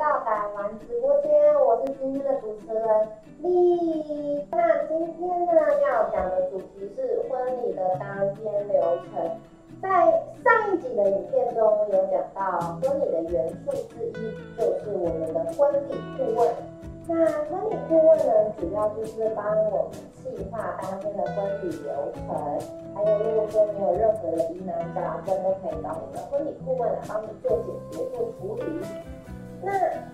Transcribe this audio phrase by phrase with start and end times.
[0.00, 1.30] 到台湾直播间，
[1.62, 3.08] 我是今天的主持人
[3.42, 4.42] 丽。
[4.50, 5.52] 那今天呢
[5.82, 9.30] 要讲的主题是婚礼的当天流程。
[9.82, 9.88] 在
[10.42, 16.48] 上一集的影片中有讲到，婚礼的元素之一就是我们的婚礼顾问。
[17.06, 17.14] 那
[17.50, 22.24] 婚礼顾问呢，主要就是帮我们计划当天的婚礼流程，
[22.94, 28.64] 还有如果说你有任何的疑难杂症，都可以找我们的婚礼顾问来帮你做解决、做处理。
[29.62, 29.72] 那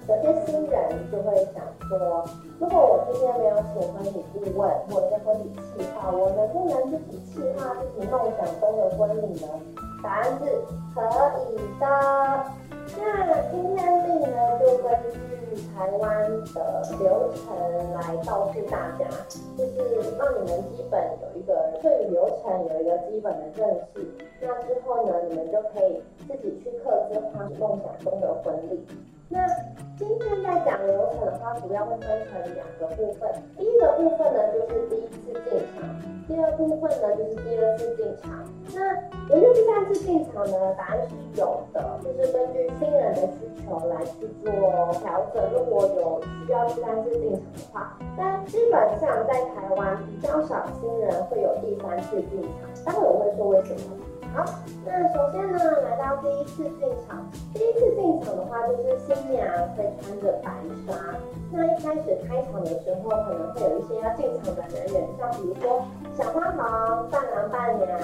[0.09, 2.25] 有些新人就会想说，
[2.59, 5.61] 如果我今天没有请婚礼顾问或者婚礼策
[5.95, 9.49] 划，我能不能自己策划自己梦想中的婚礼呢？
[10.03, 10.45] 答案是
[10.95, 10.99] 可
[11.51, 11.85] 以的。
[12.99, 13.03] 那
[13.51, 15.17] 今天丽呢，就根据
[15.75, 17.45] 台湾的流程
[17.95, 19.07] 来告诉大家，
[19.57, 19.75] 就是
[20.19, 21.51] 让你们基本有一个
[21.83, 24.07] 对流程有一个基本的认识。
[24.41, 28.87] 那之后呢，你们就可以自己去刻制化梦想中的婚礼。
[29.29, 29.45] 那
[29.99, 33.29] 今天在讲流程的话，主要会分成两个部分。
[33.57, 35.83] 第一个部分呢，就是第一次进场；
[36.29, 38.45] 第二部分呢，就是第二次进场。
[38.75, 38.95] 那
[39.31, 40.75] 有没有第三次进场呢？
[40.79, 44.53] 答案是有的，就是根据新人的需求来去做
[45.01, 45.43] 调整。
[45.53, 52.85] 如果有需要第三次进场的话，但基本上在台湾比较少新人会有第三次进场。
[52.85, 53.97] 待会我会说为什么。
[54.37, 54.45] 好，
[54.85, 57.27] 那首先呢，来到第一次进场。
[57.55, 59.43] 第一次进场的话，就是新娘
[59.75, 60.51] 会穿着白
[60.87, 60.93] 纱。
[61.51, 65.83] 那一开始开场的时候，可能会有一些要进场的人员，像比如说
[66.19, 67.99] 小花童、伴郎伴娘、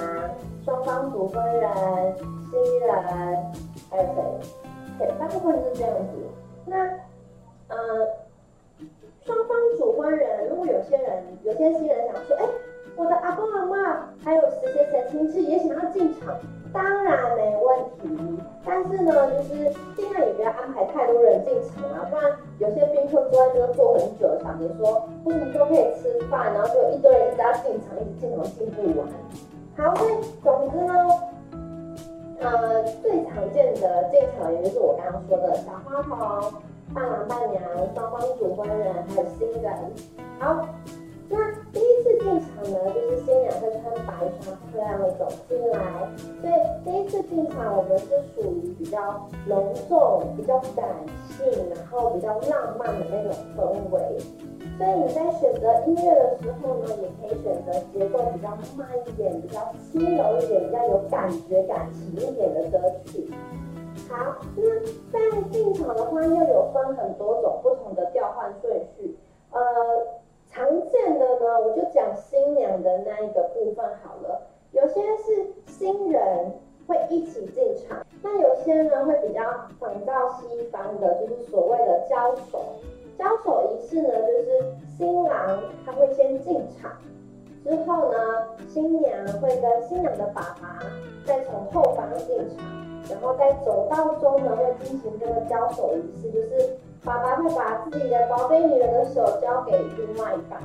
[0.65, 1.69] 双方主婚人、
[2.49, 2.95] 新人，
[3.91, 4.47] 还有谁？
[4.97, 6.13] 对，大部分是这样子。
[6.65, 6.75] 那，
[7.67, 8.07] 呃，
[9.23, 12.45] 双方主婚人，如果有些人，有些新人想说，哎。
[12.95, 16.35] 我的阿公阿妈还有谁谁谁亲戚也想要进场，
[16.71, 18.39] 当然没问题。
[18.65, 29.07] 但是呢，就是尽量也不要安排太多人进场啊，不然有些宾客坐在这个坐很久，想着说为什么都可以吃饭，然后就一堆人一直要进场，一直进场进不完。
[29.75, 30.93] 好，所以总之呢，
[32.39, 36.53] 呃，最常见的进场人就是我刚刚说的小花童、
[36.93, 37.61] 伴郎伴娘、
[37.95, 39.73] 双方主婚人还有新人。
[40.39, 40.67] 好。
[41.29, 41.37] 那
[41.71, 45.79] 第次进场呢，就是新娘会穿白纱，漂亮的走进来。
[46.41, 46.53] 所以
[46.83, 48.05] 第一次进场，我们是
[48.35, 50.85] 属于比较隆重、比较感
[51.29, 54.19] 性，然后比较浪漫的那种氛围。
[54.77, 63.31] 所以你在选择音乐的时候呢，也可以选择节奏比较慢一点、比较轻柔一点、比较有感觉、感情一点的歌曲。
[64.09, 64.79] 好，那
[65.11, 69.17] 在进场的话，又有分很多种不同的调换顺序，
[69.51, 69.61] 呃。
[70.53, 74.39] 常见的呢，我就讲新娘的那一个部分好了。
[74.71, 76.51] 有些是新人
[76.87, 79.41] 会一起进场，那有些呢会比较
[79.79, 82.61] 仿照西方的，就是所谓的交手。
[83.17, 86.91] 交手仪式呢，就是新郎他会先进场，
[87.63, 88.19] 之后呢，
[88.67, 90.79] 新娘会跟新娘的爸爸
[91.25, 92.57] 再从后方进场，
[93.09, 96.77] 然后在走道中呢会进行这个交手仪式，就是。
[97.05, 100.57] 爸爸会把自己的宝贝女人的手交给另外一半，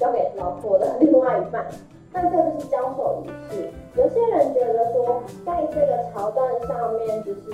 [0.00, 1.66] 交给老婆的另外一半，
[2.10, 3.68] 那这个就是交手仪式。
[3.96, 7.50] 有些人觉得说，在这个桥段上面，就是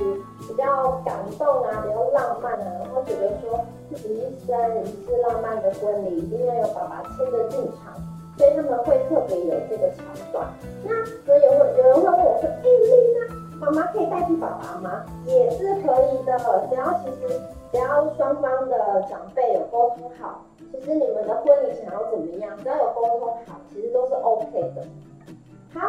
[0.47, 7.93] 比较感动啊，比较浪漫啊，然后觉得说自己一生一次浪漫的婚礼，一定要有爸爸牵着进场，
[8.41, 10.01] 所以他们会特别有这个桥
[10.33, 10.49] 段。
[10.83, 12.89] 那所以有有人会问我说，哎，丽
[13.21, 13.37] 娜。
[13.61, 15.05] 妈妈可以代替爸爸吗？
[15.27, 16.39] 也是可以的，
[16.71, 17.39] 只要其实
[17.71, 20.43] 只要双方的长辈有沟通好，
[20.73, 24.83] 其实你们的婚礼想要怎么样，只要有沟通好，其实都是 OK 的。
[25.75, 25.87] 好，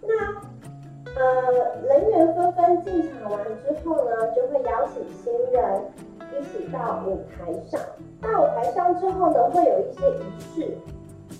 [0.00, 1.52] 那呃
[1.88, 5.82] 人员纷纷进场完之后呢，就会邀请新人
[6.30, 7.80] 一起到舞台上。
[8.22, 10.78] 到舞台上之后呢，会有一些仪式，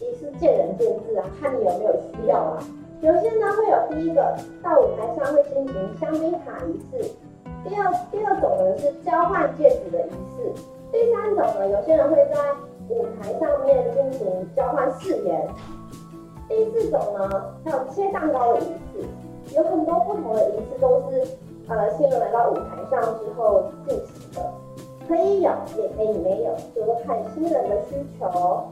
[0.00, 2.62] 仪式见仁见智啊，看你有没有需要啊。
[3.00, 7.10] 有些呢会有第一个到舞台上会进行香槟卡仪式，
[7.64, 10.52] 第二第二种呢是交换戒指的仪式，
[10.90, 12.34] 第三种呢有些人会在
[12.88, 15.48] 舞台上面进行交换誓言，
[16.48, 21.24] 第四种呢还有切蛋糕的仪式，有很多不同的仪式都是
[21.68, 24.52] 呃新人来到舞台上之后进行的，
[25.06, 28.64] 可以有也可以没有，就是看新人的需求。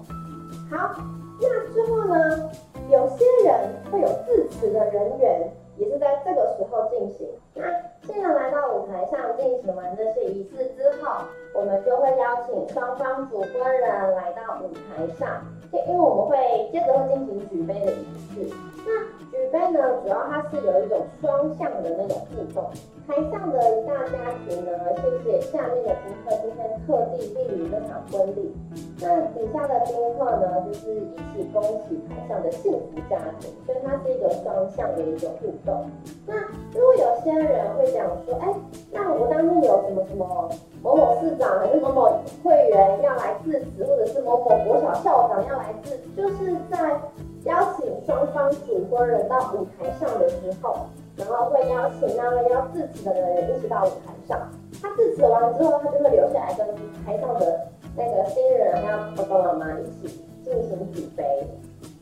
[0.71, 0.97] 好，
[1.41, 2.51] 那之后呢？
[2.89, 7.29] 有些人会有致辞的人员，也是在这个时候进行。
[7.53, 7.65] 那
[8.07, 15.43] 新人来到舞台上进行完这些仪式之后，我们就会邀请双方主婚人来到舞台上，
[15.73, 18.55] 因为我们会接着会进行举杯的仪式。
[18.87, 22.71] 那举杯呢，主要它是有一种双向的那种互动。
[23.07, 24.19] 台上的一大家
[24.49, 28.53] 庭呢，谢谢下面的宾客今天特地莅临这场婚礼。
[29.01, 35.89] 那底下的宾客呢，就是一起恭喜台上的幸福家庭，所以它是一个双向的一个互动。
[36.27, 36.35] 那
[36.73, 38.55] 如果有些人会讲说，哎，
[38.93, 40.51] 那我当天有什么什么
[40.83, 47.01] 某某市长还是某某会员要来致辞，或者是某某国小校长要来致，就是在
[47.45, 50.87] 邀请双方主婚人到舞台上的时候。
[51.17, 54.39] 然后会邀请那位要致辞的人一起到舞台上，
[54.83, 56.67] 他致辞完之后，他就会留下来跟
[57.07, 57.59] 台上的
[57.97, 61.25] 那个新人还有爸爸妈妈一起进行举杯，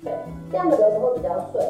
[0.02, 0.12] 对，
[0.50, 1.64] 这样的流程会比较顺。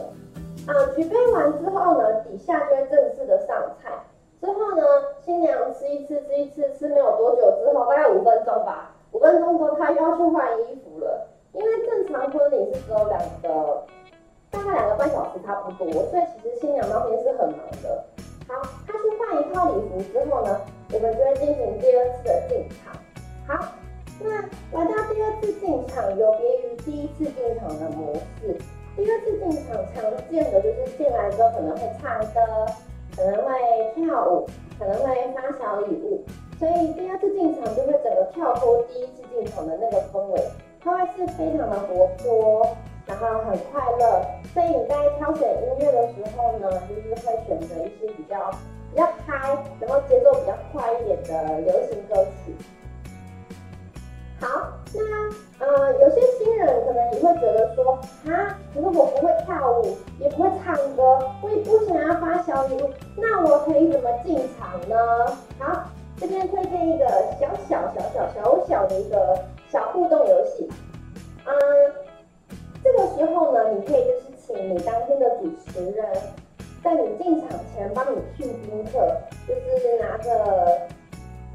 [0.67, 3.91] 啊，举杯完之后呢，底下就会正式的上菜。
[4.41, 4.83] 之后呢，
[5.25, 13.83] 新娘吃一次吃一次，吃没有多久之后，大概五分钟吧，五分钟之后她又要去换衣服了，因为正常婚礼是只有两个。
[14.51, 18.05] 大概两个半小时差不多，所以其实新娘当天是很忙的。
[18.47, 18.55] 好，
[18.87, 20.61] 她去换一套礼服之后呢，
[20.93, 22.95] 我们就会进行第二次的进场。
[23.49, 23.67] 好，
[24.21, 24.31] 那
[24.79, 28.57] 来到第二次进场，有别于第一次进场的模式。
[28.95, 32.41] 第二次进场常见的就是进来之后可能会唱歌，
[33.17, 34.47] 可能会跳舞，
[34.79, 36.25] 可能会发小礼物。
[36.59, 40.41] 所以第二次进场就会整个跳脱第一次进场的那个氛围，
[40.81, 42.77] 它会是非常的活泼。
[43.07, 44.25] 然后很快乐，
[44.55, 48.51] 所以你在挑选音乐的时候呢，就是会选择一些比较
[48.91, 52.57] 比较嗨，然后节奏比较快一点的流行歌曲。
[54.41, 55.31] 好，那
[55.65, 57.99] 呃有些新人可能也会觉得说，
[58.31, 64.97] 啊，可是我不会跳舞，也不会唱歌，我也不想要发小礼物，那我可以怎么进场呢？
[65.59, 65.85] 好，
[66.19, 67.07] 这边推荐一个
[67.41, 69.39] 小小小小小小的一个
[69.71, 70.69] 小互动游戏，
[71.47, 71.53] 嗯。
[72.87, 76.07] 这个时候呢，你可以就是请你当天的主持人，
[76.83, 79.09] 在你进场前帮你聘宾客，
[79.49, 80.83] 就是拿着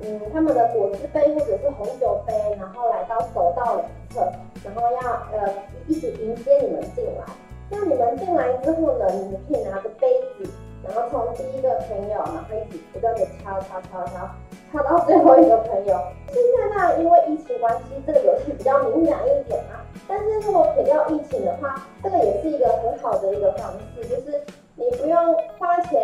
[0.01, 4.21] 嗯他们的果汁杯或者是红酒杯，然后来到走道两侧，
[4.63, 5.53] 然后要呃
[5.87, 7.25] 一起迎接你们进来。
[7.69, 10.07] 那你们进来之后呢，你们可以拿着杯
[10.37, 10.49] 子，
[10.83, 14.29] 然后从第一个朋友，然后一直不断的敲敲敲敲，
[14.71, 15.99] 敲到最后一个朋友。
[16.29, 19.85] 现在呢，因为疫情关系，这个游戏比较敏感一点啊。
[20.07, 24.41] 但是如果撇掉疫情的话，这个也是一个很好的一个方式，就是
[24.75, 25.99] 你不用花钱，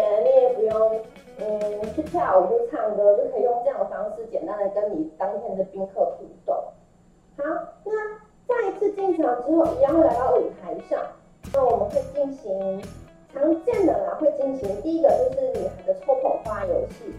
[2.15, 6.55] 跳舞、去唱歌，就可以用这样的方式简单的跟你当天的宾客互动。
[7.35, 7.43] 好，
[7.83, 7.91] 那
[8.47, 10.97] 再一次进场之后，一样会来到舞台上，
[11.53, 12.81] 那我们会进行
[13.33, 17.13] 常见的啦，会进行第一个就是女孩的抽捧花游戏，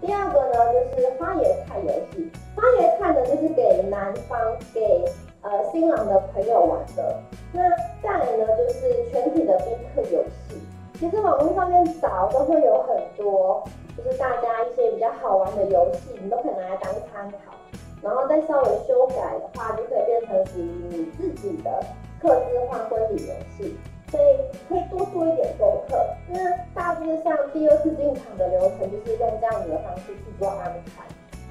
[0.00, 4.36] 第二个呢就是花野菜游戏，花野菜呢就是给男方
[4.74, 5.04] 给。
[5.44, 7.20] 呃，新郎的朋友玩的，
[7.52, 7.68] 那
[8.00, 10.56] 再来呢，就是全体的宾客游戏。
[11.00, 13.60] 其实网络上面找都会有很多，
[13.96, 17.54] 就是大家一些比较好玩的游戏，你都可以拿来当参考，
[18.02, 21.84] 然后再稍微修改的话，就可以变成属于你自己的
[22.20, 23.76] 客制化婚礼游戏。
[24.10, 24.24] 所以
[24.68, 25.96] 可以多做一点功课。
[26.28, 26.38] 那
[26.74, 31.02] 大致上第二次进场的流程就是用这样子的方式去做安排。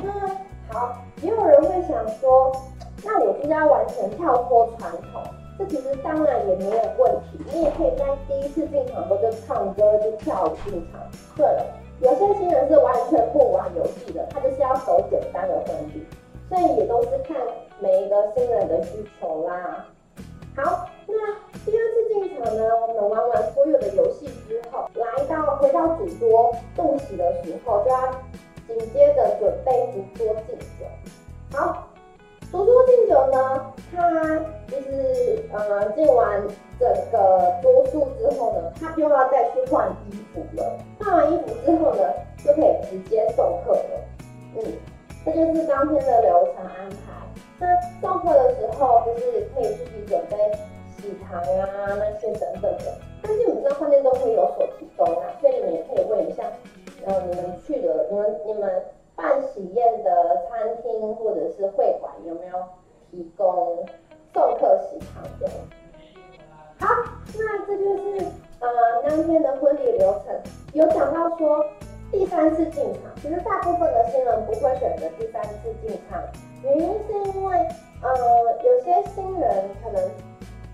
[0.03, 0.11] 那
[0.71, 2.51] 好，也有人会想说。
[3.03, 5.23] 那我就要完全跳脱传统，
[5.57, 7.43] 这其实当然也没有问题。
[7.51, 11.01] 你也可以在第一次进场的时候就唱歌就跳舞进场。
[11.35, 11.65] 对了，
[12.01, 16.03] 有些新人是完全不玩游戏的，他就是要走简单的婚礼，
[16.50, 17.38] 所以也都是看
[17.79, 19.86] 每一个新人的需求啦。
[20.55, 21.13] 好，那
[21.63, 28.12] 第二次进场呢，我们玩完所有的游戏之后，来到回到主桌洞席的时候，就要
[28.67, 31.55] 紧接着准备主桌敬酒。
[31.55, 31.88] 好。
[32.51, 36.41] 主桌敬酒呢，他就是呃敬完
[36.77, 40.77] 整个桌数之后呢，他就要再去换衣服了。
[41.00, 42.03] 换完衣服之后呢，
[42.43, 43.89] 就可以直接送客了。
[44.58, 44.63] 嗯，
[45.25, 46.98] 这就是当天的流程安排。
[47.58, 47.67] 那
[48.01, 50.36] 送客的时候，就是可以自己准备
[50.98, 52.98] 喜糖啊那些等等的。
[53.22, 56.43] 但是我们知道饭店都会有所提供啊，所以你们也可以问一下，
[57.05, 58.70] 呃，你们去的，你们你们。
[59.21, 62.57] 办喜宴的餐厅或者是会馆有没有
[63.11, 63.85] 提供
[64.33, 65.55] 送客喜糖这样？
[66.79, 66.87] 好，
[67.37, 68.25] 那这就是
[68.59, 68.67] 呃
[69.07, 70.35] 当天的婚礼流程。
[70.73, 71.63] 有讲到说
[72.11, 76.19] 第三次进场，其实大部分的新人不会选择第三次进场，
[76.63, 77.55] 原因是因为
[78.01, 78.09] 呃
[78.63, 80.09] 有些新人可能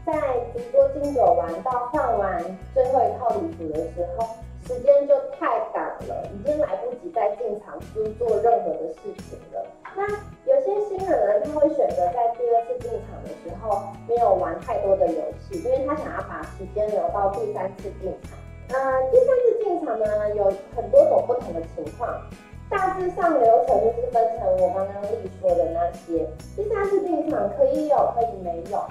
[0.05, 0.13] 在
[0.53, 2.41] 直播敬酒完到换完
[2.73, 4.25] 最后一套礼服的时候。
[4.67, 9.65] 时间就太赶了，已经来不及再进场去做任何的事情了。
[9.95, 10.03] 那
[10.45, 18.37] 有些新人呢，他会选择在第二次进场的时候没有玩太多的游戏，因为他想要把时间留到第三次进场。
[18.69, 20.43] 呃，第三次进场呢，有
[20.75, 22.21] 很多种不同的情况，
[22.69, 26.27] 大致上流程就是分成我刚刚例说的那些。
[26.57, 28.83] 第三次进场可以有，可以没有。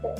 [0.00, 0.10] 对，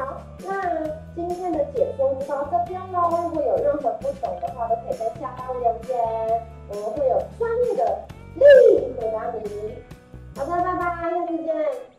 [0.00, 0.82] 好那
[1.14, 8.44] 今天的解说就到这边喽如果有任何不懂的话都可以在下方留言我们会有专业的莉
[8.78, 9.74] 莉回答你
[10.34, 11.89] 好的拜拜下次见。